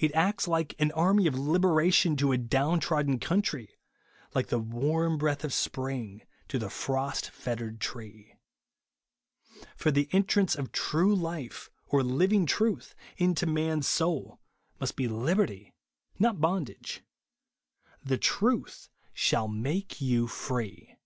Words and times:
It 0.00 0.12
acts 0.16 0.48
like 0.48 0.74
an 0.80 0.90
army 0.90 1.28
of 1.28 1.38
liberation 1.38 2.16
to 2.16 2.32
a 2.32 2.36
down 2.36 2.80
trodden 2.80 3.20
country; 3.20 3.78
like 4.34 4.48
the 4.48 4.58
warm 4.58 5.16
breath 5.16 5.44
of 5.44 5.52
sjDring 5.52 6.22
to 6.48 6.58
the 6.58 6.68
frost 6.68 7.30
fettered 7.30 7.80
tree. 7.80 8.34
For 9.76 9.92
the 9.92 10.08
entrance 10.10 10.56
of 10.56 10.72
true 10.72 11.14
life, 11.14 11.70
or 11.86 12.02
living 12.02 12.46
truth, 12.46 12.96
into 13.16 13.46
man's 13.46 13.86
soul, 13.86 14.40
must 14.80 14.96
be 14.96 15.06
liberty, 15.06 15.72
not 16.18 16.40
bondage.•' 16.40 17.04
The 18.08 18.18
ivuth 18.18 18.88
shall 19.12 19.46
make 19.46 20.00
you 20.00 20.26
free." 20.26 20.96